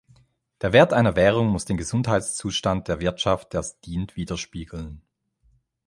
Der 0.61 0.73
Wert 0.73 0.93
einer 0.93 1.15
Währung 1.15 1.49
muss 1.49 1.65
den 1.65 1.77
Gesundheitszustand 1.77 2.87
der 2.87 3.01
Wirtschaft, 3.01 3.53
der 3.53 3.61
sie 3.61 3.75
dient, 3.85 4.15
widerspiegeln. 4.15 5.03